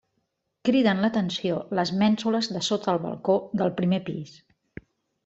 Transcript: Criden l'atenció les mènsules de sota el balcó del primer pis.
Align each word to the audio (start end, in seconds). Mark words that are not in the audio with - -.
Criden 0.67 1.01
l'atenció 1.03 1.59
les 1.79 1.91
mènsules 2.03 2.49
de 2.55 2.63
sota 2.71 2.91
el 2.97 3.03
balcó 3.05 3.37
del 3.63 3.71
primer 3.81 4.01
pis. 4.09 4.33